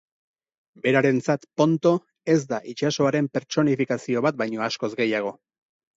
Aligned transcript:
Berarentzat, 0.85 1.43
Ponto, 1.61 1.91
ez 2.35 2.39
da 2.53 2.61
itsasoaren 2.73 3.31
pertsonifikazio 3.37 4.25
bat 4.29 4.41
baino 4.45 4.65
askoz 4.71 4.93
gehiago. 5.03 5.35